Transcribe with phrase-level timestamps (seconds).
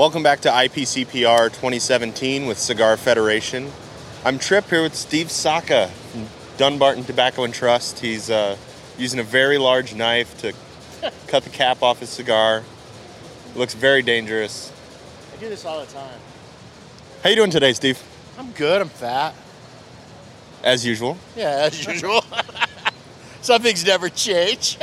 [0.00, 3.70] Welcome back to IPCPR 2017 with Cigar Federation.
[4.24, 6.26] I'm Trip here with Steve Saka from
[6.56, 7.98] Dunbarton Tobacco and Trust.
[7.98, 8.56] He's uh,
[8.96, 10.54] using a very large knife to
[11.26, 12.62] cut the cap off his cigar.
[13.50, 14.72] It looks very dangerous.
[15.34, 16.18] I do this all the time.
[17.22, 18.02] How you doing today, Steve?
[18.38, 18.80] I'm good.
[18.80, 19.34] I'm fat.
[20.64, 21.18] As usual.
[21.36, 22.24] Yeah, as usual.
[23.42, 24.78] Some things never change.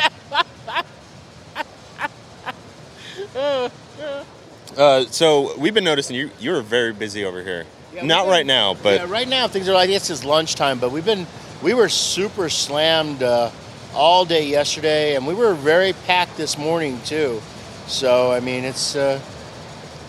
[4.77, 7.65] Uh, so we've been noticing you you're very busy over here.
[7.93, 10.77] Yeah, Not we've right now, but yeah, right now things are like this is lunchtime,
[10.79, 11.25] but we've been
[11.63, 13.49] we were super slammed uh,
[13.95, 17.41] all day yesterday, and we were very packed this morning too.
[17.87, 19.19] So I mean, it's uh,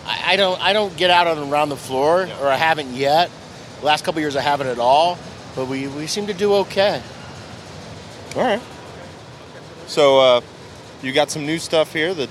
[0.05, 2.39] I, I don't I don't get out on around the floor, Yeah.
[2.39, 3.31] or I haven't yet.
[3.79, 5.17] The last couple years I haven't at all,
[5.55, 7.01] but we we seem to do okay.
[8.35, 8.61] all right.
[9.87, 10.41] So uh,
[11.01, 12.13] you got some new stuff here.
[12.13, 12.29] The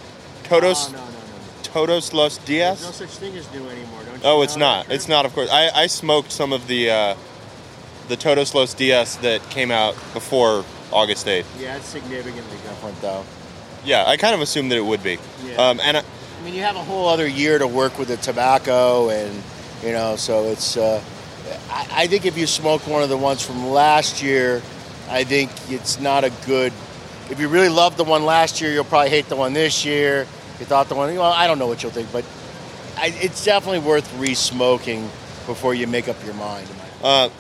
[0.89, 1.18] Oh, no, no, no.
[1.63, 4.21] Todos Los There's no such thing as new anymore, don't you?
[4.25, 4.91] Oh, it's not.
[4.91, 5.27] It's not.
[5.27, 7.15] Of course, I, I smoked some of the uh,
[8.09, 11.45] the Todos Los Dias that came out before August 8th.
[11.61, 13.25] Yeah, it's significantly different though.
[13.85, 15.19] Yeah, I kind of assumed that it would be.
[15.45, 15.57] Yeah.
[15.57, 18.17] Um, and I, I mean, you have a whole other year to work with the
[18.17, 19.43] tobacco, and
[19.83, 20.77] you know, so it's.
[20.77, 21.03] Uh,
[21.71, 24.63] I, I think if you smoke one of the ones from last year,
[25.09, 26.73] I think it's not a good.
[27.31, 30.27] If you really loved the one last year, you'll probably hate the one this year.
[30.61, 32.25] You thought the one, well, I don't know what you'll think, but
[32.97, 35.03] I, it's definitely worth re-smoking
[35.47, 36.67] before you make up your mind.
[37.03, 37.31] uh,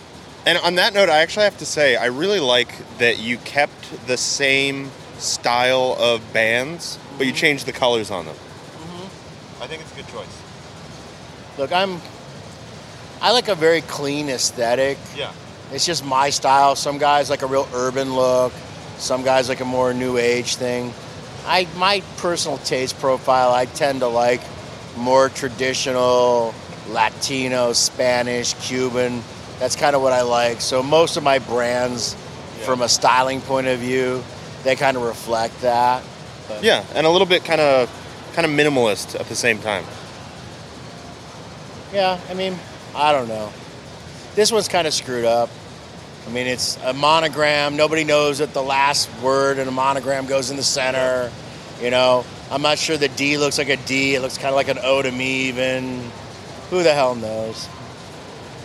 [0.47, 4.06] and on that note, I actually have to say I really like that you kept
[4.06, 8.36] the same style of bands, but you changed the colors on them.
[9.61, 10.42] I think it's a good choice.
[11.58, 12.00] Look, I'm.
[13.20, 14.96] I like a very clean aesthetic.
[15.16, 15.33] Yeah.
[15.72, 16.77] It's just my style.
[16.77, 18.52] Some guys like a real urban look.
[18.98, 20.94] Some guys like a more new age thing.
[21.48, 24.40] I my personal taste profile, I tend to like
[24.96, 26.55] more traditional
[26.89, 29.23] Latino, Spanish, Cuban.
[29.58, 30.61] That's kind of what I like.
[30.61, 32.14] So most of my brands
[32.58, 32.64] Yeah.
[32.67, 34.23] from a styling point of view,
[34.64, 36.02] they kind of reflect that.
[36.48, 37.89] But- Yeah, and a little bit kind of
[38.34, 39.84] kind of minimalist at the same time.
[41.92, 42.58] Yeah, I mean,
[42.94, 43.50] I don't know.
[44.34, 45.48] This one's kind of screwed up.
[46.28, 47.77] I mean, it's a monogram.
[47.77, 51.33] Nobody knows that the last word in a monogram goes in the center.
[51.80, 54.14] You know, I'm not sure the D looks like a D.
[54.14, 56.11] It looks kind of like an O to me, even.
[56.68, 57.67] Who the hell knows?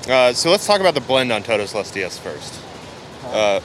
[0.09, 2.59] Uh, so let's talk about the blend on Todos Los Dias first.
[3.28, 3.62] Uh,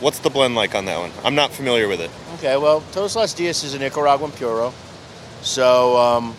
[0.00, 1.12] what's the blend like on that one?
[1.22, 2.10] I'm not familiar with it.
[2.36, 4.72] Okay, well, Todos Las Dias is a Nicaraguan puro.
[5.42, 6.34] So um,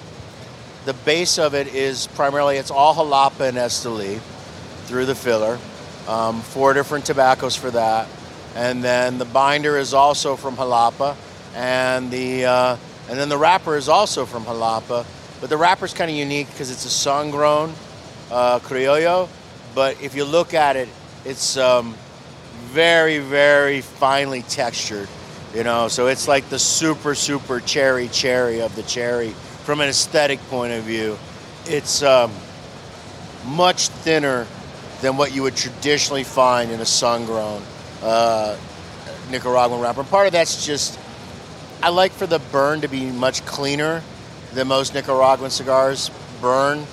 [0.85, 4.19] the base of it is primarily, it's all Jalapa and Esteli
[4.87, 5.59] through the filler.
[6.07, 8.07] Um, four different tobaccos for that.
[8.55, 11.15] And then the binder is also from Jalapa.
[11.55, 12.77] And the uh,
[13.09, 15.05] and then the wrapper is also from Jalapa.
[15.41, 17.73] But the wrapper is kind of unique because it's a sun-grown
[18.31, 19.29] uh, criollo.
[19.73, 20.89] But if you look at it,
[21.25, 21.95] it's um,
[22.67, 25.09] very, very finely textured.
[25.53, 29.29] You know, so it's like the super, super cherry cherry of the cherry
[29.63, 31.17] from an aesthetic point of view.
[31.65, 32.31] It's um,
[33.45, 34.47] much thinner
[35.05, 37.61] than what you would traditionally find in a sun-grown
[38.01, 38.57] uh,
[39.29, 39.99] Nicaraguan wrapper.
[39.99, 40.99] And part of that's just
[41.83, 44.01] I like for the burn to be much cleaner
[44.53, 46.09] than most Nicaraguan cigars
[46.41, 46.87] burn.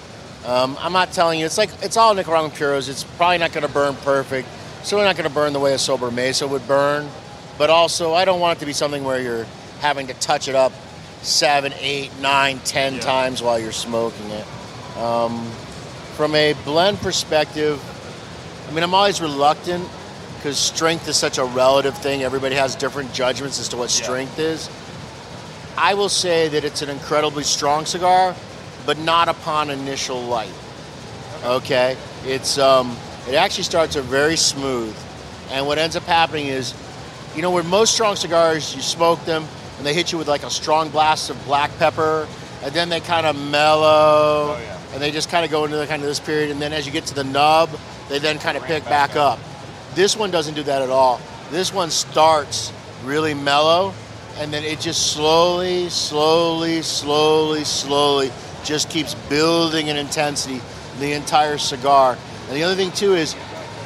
[0.45, 2.91] Um, I'm not telling you, it's like it's all Nicaraguan puros.
[2.91, 4.47] It's probably not going to burn perfect.
[4.83, 7.09] So we're not going to burn the way a Sobremesa would burn.
[7.57, 9.47] But also, I don't want it to be something where you're
[9.81, 10.73] having to touch it up
[11.23, 13.01] seven, eight, nine, ten Yeah.
[13.01, 14.47] times while you're smoking it.
[14.99, 15.51] Um,
[16.17, 17.81] from a blend perspective,
[18.73, 19.87] I mean, I'm always reluctant
[20.37, 22.23] because strength is such a relative thing.
[22.23, 24.03] Everybody has different judgments as to what Yeah.
[24.03, 24.71] strength is.
[25.77, 28.35] I will say that it's an incredibly strong cigar,
[28.87, 30.55] but not upon initial light.
[31.45, 32.97] Okay, it's um,
[33.29, 34.97] it actually starts out very smooth,
[35.51, 36.73] and what ends up happening is,
[37.37, 39.47] you know, with most strong cigars, you smoke them
[39.77, 42.27] and they hit you with like a strong blast of black pepper,
[42.63, 44.79] and then they kind of mellow, Oh, yeah.
[44.95, 46.87] and they just kind of go into the kind of this period, and then as
[46.87, 47.69] you get to the nub,
[48.13, 49.39] they then kind of pick back up.
[49.95, 51.19] This one doesn't do that at all.
[51.51, 52.71] This one starts
[53.05, 53.95] really mellow,
[54.37, 58.31] and then it just slowly, slowly, slowly, slowly
[58.65, 60.61] just keeps building in intensity
[61.01, 62.19] the entire cigar.
[62.49, 63.35] And the other thing too is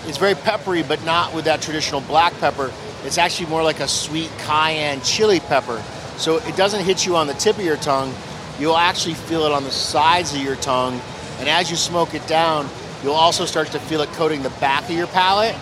[0.06, 2.72] it's very peppery, but not with that traditional black pepper.
[3.04, 5.80] It's actually more like a sweet cayenne chili pepper.
[6.16, 8.12] So it doesn't hit you on the tip of your tongue.
[8.58, 11.00] You'll actually feel it on the sides of your tongue.
[11.38, 12.68] And as you smoke it down,
[13.06, 15.54] you'll also start to feel it coating the back of your palate.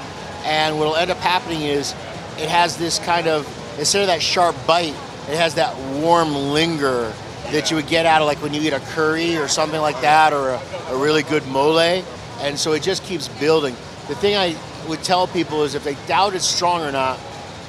[0.44, 1.92] And what'll end up happening is
[2.38, 3.46] it has this kind of,
[3.78, 4.94] instead of that sharp bite,
[5.28, 7.12] it has that warm linger
[7.52, 10.00] that you would get out of like when you eat a curry or something like
[10.00, 11.78] that, or a, a really good mole.
[11.78, 13.74] And so it just keeps building.
[14.08, 14.56] The thing I
[14.88, 17.20] would tell people is if they doubt it's strong or not,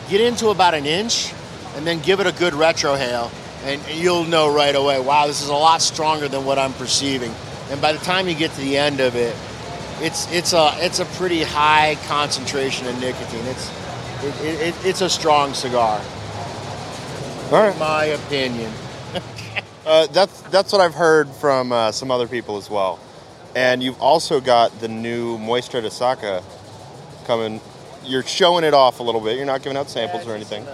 [0.09, 1.33] get into about an inch
[1.75, 3.29] and then give it a good retrohale,
[3.65, 5.01] and you'll know right away.
[5.01, 7.33] Wow, this is a lot stronger than what I'm perceiving.
[7.69, 9.35] And by the time you get to the end of it,
[10.01, 13.45] it's it's a it's a pretty high concentration of nicotine.
[13.45, 13.71] It's
[14.23, 16.01] it, it, it's a strong cigar.
[17.45, 17.73] All right.
[17.73, 18.71] In my opinion.
[19.85, 22.99] Uh, that's that's what I've heard from uh, some other people as well.
[23.55, 26.41] And you've also got the new Muestra de Saka
[27.27, 27.61] coming.
[28.03, 29.37] You're showing it off a little bit.
[29.37, 30.65] You're not giving out samples or anything.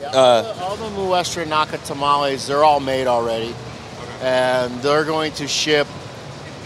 [0.00, 3.52] Yeah, Uh, all, the, all the Muestra Nacatamales, they're all made already.
[4.22, 5.88] And they're going to ship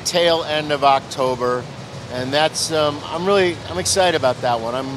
[0.02, 1.64] tail end of October.
[2.12, 4.74] And that's, um, I'm really, I'm excited about that one.
[4.74, 4.88] I'm,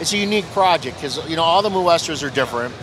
[0.00, 2.74] it's a unique project because, you know, all the Muestras are different.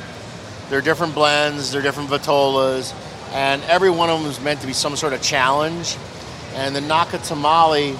[0.69, 2.93] They're different blends, they're different vitolas,
[3.33, 5.97] and every one of them is meant to be some sort of challenge.
[6.53, 7.97] And the Nacatamale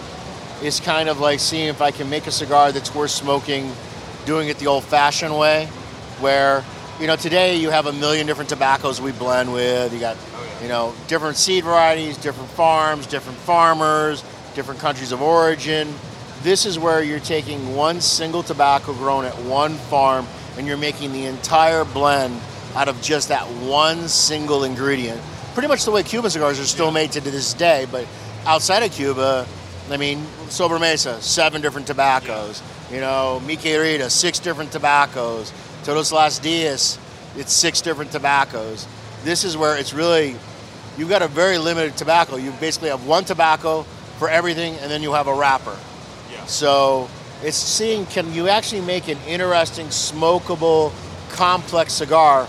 [0.61, 3.71] is kind of like seeing if I can make a cigar that's worth smoking,
[4.25, 5.65] doing it the old fashioned way,
[6.19, 6.63] where,
[6.99, 9.91] you know, today you have a million different tobaccos we blend with.
[9.91, 10.15] You got,
[10.61, 14.23] you know, different seed varieties, different farms, different farmers,
[14.55, 15.93] different countries of origin.
[16.43, 20.25] This is where you're taking one single tobacco grown at one farm
[20.57, 22.39] and you're making the entire blend
[22.75, 25.19] out of just that one single ingredient.
[25.53, 28.05] Pretty much the way Cuban cigars are still made to this day, but
[28.45, 29.47] outside of Cuba,
[29.89, 32.61] I mean, Sobremesa, seven different tobaccos.
[32.91, 35.51] You know, Mi Querida, six different tobaccos.
[35.83, 36.99] Todos Las Dias,
[37.35, 38.87] it's six different tobaccos.
[39.23, 40.35] This is where it's really,
[40.97, 42.37] you've got a very limited tobacco.
[42.37, 43.83] You basically have one tobacco
[44.17, 45.77] for everything, and then you have a wrapper.
[46.31, 46.45] Yeah.
[46.45, 47.09] So
[47.43, 50.91] it's seeing can you actually make an interesting, smokable,
[51.29, 52.45] complex cigar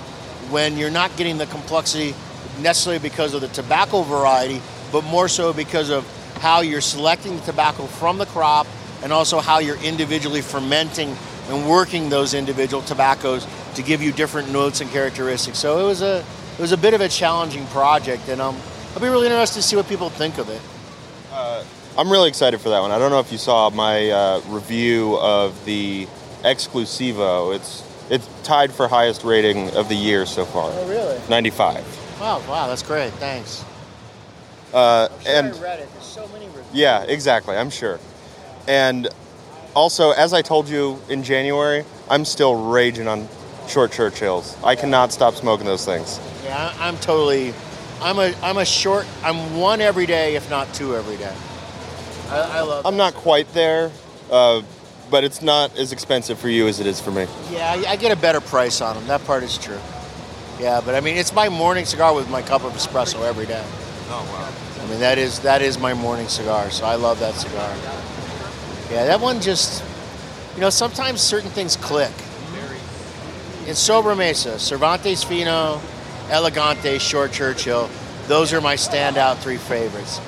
[0.51, 2.15] when you're not getting the complexity
[2.61, 6.07] necessarily because of the tobacco variety, but more so because of
[6.41, 8.67] how you're selecting the tobacco from the crop
[9.03, 11.15] and also how you're individually fermenting
[11.49, 15.59] and working those individual tobaccos to give you different notes and characteristics.
[15.59, 16.25] So it was a
[16.61, 18.55] it was a bit of a challenging project, and um,
[18.93, 20.61] I'll be really interested to see what people think of it.
[21.97, 22.91] I'm really excited for that one.
[22.91, 26.07] I don't know if you saw my uh, review of the
[26.43, 27.57] Exclusivo.
[27.57, 30.71] It's it's tied for highest rating of the year so far.
[30.71, 31.19] Oh, really?
[31.31, 32.21] 95.
[32.21, 33.11] Wow, wow, that's great.
[33.15, 33.65] Thanks.
[34.75, 35.91] Uh, and I read it.
[35.95, 36.67] There's so many reviews.
[36.75, 37.57] yeah, exactly.
[37.57, 37.99] I'm sure.
[38.69, 39.09] And
[39.75, 43.29] also, as I told you in January, I'm still raging on
[43.71, 44.57] short Churchills.
[44.65, 46.21] I cannot stop smoking those things.
[46.45, 47.55] Yeah, I- I'm totally.
[48.03, 49.07] I'm a I'm a short.
[49.23, 51.35] I'm one every day, if not two every day.
[52.31, 52.87] I, I love.
[52.87, 53.91] I'm not quite there,
[54.31, 54.63] uh,
[55.11, 57.27] but it's not as expensive for you as it is for me.
[57.51, 59.07] Yeah, I, I get a better price on them.
[59.07, 59.79] That part is true.
[60.59, 63.63] Yeah, but I mean, it's my morning cigar with my cup of espresso every day.
[64.09, 64.83] Oh wow.
[64.85, 66.71] I mean, that is that is my morning cigar.
[66.71, 67.75] So I love that cigar.
[68.91, 69.85] Yeah, that one just.
[70.57, 72.11] You know, sometimes certain things click.
[73.71, 75.81] In Sobremesa, Cervantes Fino,
[76.29, 77.89] Elegante, Short Churchill,
[78.27, 80.21] those are my standout three favorites.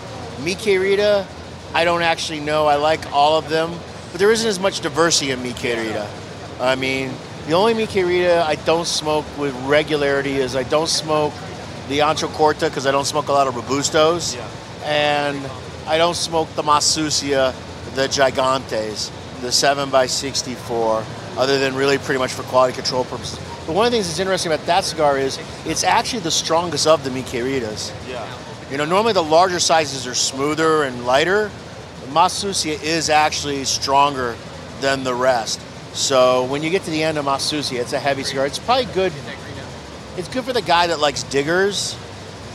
[0.45, 1.27] Mi Querida,
[1.75, 2.69] I don't actually know.
[2.69, 3.73] I like all of them,
[4.13, 6.09] but there isn't as much diversity in Mi Querida.
[6.61, 7.11] I mean,
[7.49, 11.33] the only Mi Querida I don't smoke with regularity is I don't smoke
[11.89, 14.37] the Ancho Corto because I don't smoke a lot of Robustos,
[14.85, 15.45] and
[15.89, 17.53] I don't smoke the Masucia,
[17.97, 23.39] the Gigantes, the 7x64, other than really pretty much for quality control purposes.
[23.67, 26.87] But one of the things that's interesting about that cigar is it's actually the strongest
[26.87, 27.93] of the Mi Queridas.
[28.09, 28.27] Yeah.
[28.71, 31.51] You know, normally the larger sizes are smoother and lighter.
[32.11, 34.37] Masucia is actually stronger
[34.81, 35.61] than the rest.
[35.95, 38.47] So when you get to the end of Masucia, it's a heavy cigar.
[38.47, 39.13] It's probably good.
[40.17, 41.97] It's good for the guy that likes diggers.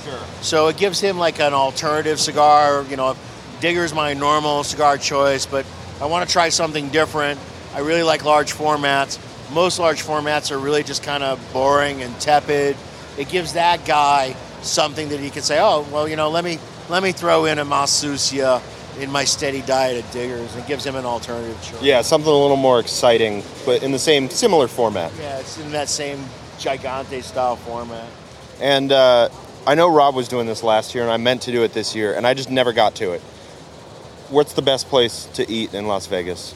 [0.04, 0.20] Sure.
[0.42, 2.84] So it gives him like an alternative cigar.
[2.90, 3.16] You know,
[3.60, 5.66] Digger's my normal cigar choice, but
[6.00, 7.40] I want to try something different.
[7.78, 9.20] I really like large formats.
[9.54, 12.76] Most large formats are really just kind of boring and tepid.
[13.20, 16.58] It gives that guy something that he can say, "Oh, well, you know, let me
[16.90, 18.64] let me throw in a Masucia
[19.00, 21.84] in my steady diet of Diggers." It gives him an alternative choice.
[21.84, 25.12] Yeah, something a little more exciting, but in the same similar format.
[25.20, 26.18] Yeah, it's in that same
[26.58, 28.10] Gigante style format.
[28.60, 29.30] And uh,
[29.68, 31.94] I know Rob was doing this last year, and I meant to do it this
[31.94, 33.22] year, and I just never got to it.
[34.30, 36.56] What's the best place to eat in Las Vegas?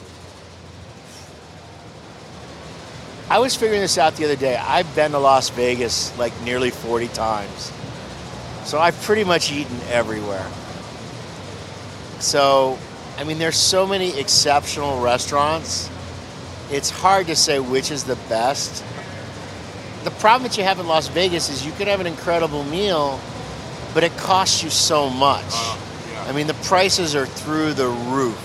[3.32, 4.56] I was figuring this out the other day.
[4.56, 7.72] I've been to Las Vegas like nearly 40 times.
[8.64, 10.46] So I've pretty much eaten everywhere.
[12.20, 12.78] So,
[13.16, 15.88] I mean, there's so many exceptional restaurants.
[16.70, 18.84] It's hard to say which is the best.
[20.04, 23.18] the problem that you have in Las Vegas is you could have an incredible meal,
[23.94, 25.46] but it costs you so much.
[25.48, 25.78] Uh,
[26.12, 26.24] yeah.
[26.24, 28.36] I mean, the prices are through the roof.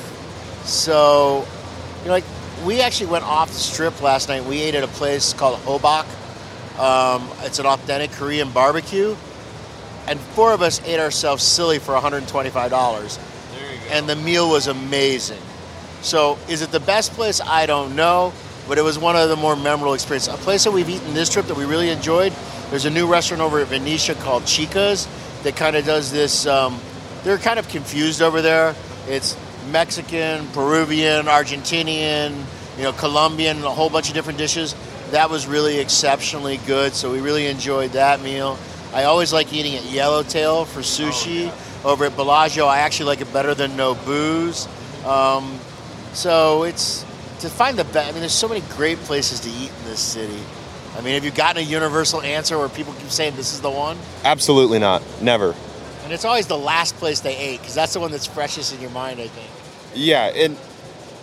[0.64, 1.46] So,
[2.04, 2.24] you know, like
[2.66, 4.44] we actually went off the strip last night.
[4.44, 6.06] We ate at a place called Hobak.
[6.80, 9.16] Um, it's an authentic Korean barbecue,
[10.08, 12.30] and four of us ate ourselves silly for $125,
[13.52, 13.86] There you go.
[13.90, 15.42] and the meal was amazing.
[16.02, 17.42] So, is it the best place?
[17.42, 18.32] I don't know,
[18.68, 20.32] but it was one of the more memorable experiences.
[20.34, 22.32] A place that we've eaten this trip that we really enjoyed.
[22.70, 25.08] There's a new restaurant over at Venetia called Chica's
[25.42, 26.46] that kind of does this.
[26.46, 26.80] Um,
[27.24, 28.76] they're kind of confused over there.
[29.08, 29.36] It's
[29.72, 32.44] Mexican, Peruvian, Argentinian,
[32.78, 34.76] you know, Colombian, a whole bunch of different dishes.
[35.12, 36.94] That was really exceptionally good.
[36.94, 38.58] So we really enjoyed that meal.
[38.94, 41.52] I always like eating at Yellowtail for sushi.
[41.86, 44.68] Over at Bellagio, I actually like it better than Nobu's.
[45.06, 45.60] Um,
[46.14, 47.06] so it's
[47.40, 48.10] to find the best.
[48.10, 50.40] I mean, there's so many great places to eat in this city.
[50.98, 53.70] I mean, have you gotten a universal answer where people keep saying this is the
[53.70, 53.98] one?
[54.24, 55.04] Absolutely not.
[55.22, 55.54] Never.
[56.08, 58.80] And it's always the last place they ate because that's the one that's freshest in
[58.80, 59.50] your mind, I think.
[59.94, 60.56] Yeah, and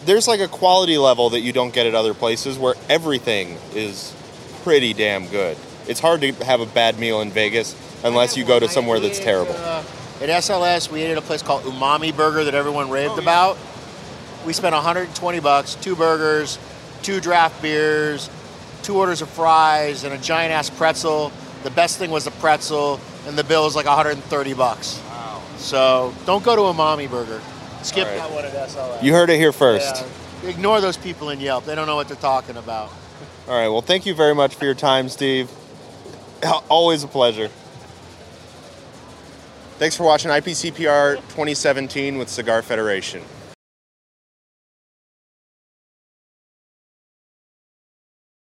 [0.04, 4.14] there's like a quality level that you don't get at other places where everything is
[4.62, 5.56] pretty damn good.
[5.88, 7.74] It's hard to have a bad meal in Vegas
[8.04, 9.54] unless you go to somewhere that's terrible.
[9.56, 9.82] uh,
[10.20, 13.22] at SLS, we ate at a place called Umami Burger that everyone raved Oh, yeah.
[13.22, 13.58] about.
[14.44, 16.58] We spent 120 bucks, two burgers,
[17.02, 18.28] two draft beers,
[18.82, 21.32] two orders of fries, and a giant ass pretzel.
[21.62, 25.00] The best thing was the pretzel, and the bill is like 130 bucks.
[25.08, 25.42] Wow.
[25.56, 27.40] So don't go to Umami Burger.
[27.82, 28.16] Skip right.
[28.16, 29.02] that one at SLS.
[29.02, 30.04] You heard it here first.
[30.42, 30.50] Yeah.
[30.50, 31.64] Ignore those people in Yelp.
[31.64, 32.90] They don't know what they're talking about.
[33.48, 33.68] All right.
[33.68, 35.50] Well, thank you very much for your time, Steve.
[36.68, 37.48] Always a pleasure.
[39.78, 43.22] Thanks for watching IPCPR 2017 with Cigar Federation.